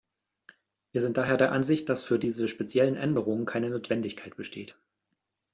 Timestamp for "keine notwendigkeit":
3.45-4.35